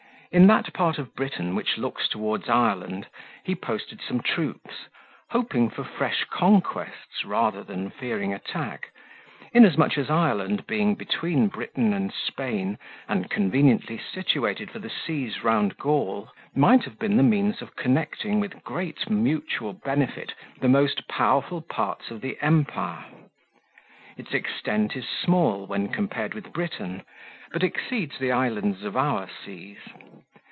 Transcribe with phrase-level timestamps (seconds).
[0.33, 3.07] In that part of Britain which looks toward Ireland,
[3.43, 4.87] he posted some troops,
[5.31, 8.91] hoping for fresh conquests rather than fearing attack,
[9.51, 12.77] inasmuch as Ireland, being between Britain and Spain
[13.09, 18.39] and conveniently situated for the seas round Gaul, might have been the means of connecting
[18.39, 23.03] with great mutual benefit the most powerful parts of the empire.
[24.15, 27.01] Its extent is small when compared with Britain,
[27.51, 29.77] but exceeds the islands of our seas.